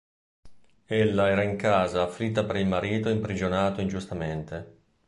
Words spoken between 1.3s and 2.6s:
in casa afflitta per